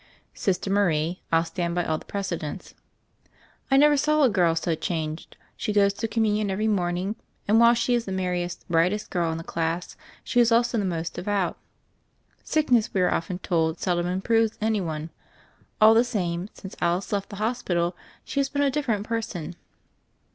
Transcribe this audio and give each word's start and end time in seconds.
"Sister 0.33 0.71
Marie, 0.71 1.21
I'll 1.31 1.45
stand 1.45 1.75
by 1.75 1.85
all 1.85 1.99
the 1.99 2.05
prece 2.05 2.35
dents." 2.39 2.73
"I 3.69 3.77
never 3.77 3.95
saw 3.95 4.23
a 4.23 4.29
girl 4.31 4.55
so 4.55 4.73
changed; 4.73 5.37
she 5.55 5.71
goes 5.71 5.93
to 5.93 6.07
Communion 6.07 6.49
every 6.49 6.67
morning, 6.67 7.17
and, 7.47 7.59
while 7.59 7.75
she 7.75 7.93
is 7.93 8.05
the 8.05 8.11
merriest, 8.11 8.67
brightest 8.67 9.11
girl 9.11 9.31
in 9.31 9.37
the 9.37 9.43
class, 9.43 9.95
she 10.23 10.39
is 10.39 10.51
also 10.51 10.79
the 10.79 10.85
most 10.85 11.13
devout. 11.13 11.55
Sickness, 12.43 12.91
we 12.95 13.01
are 13.01 13.13
often 13.13 13.37
told, 13.37 13.79
seldom 13.79 14.07
improves 14.07 14.57
any 14.59 14.81
one. 14.81 15.11
All 15.79 15.93
the 15.93 16.03
same, 16.03 16.49
since 16.51 16.75
Alice 16.81 17.11
left 17.13 17.29
the 17.29 17.35
hospital 17.35 17.95
she 18.25 18.39
has 18.39 18.49
been 18.49 18.63
a 18.63 18.71
different 18.71 19.05
person."" 19.05 19.55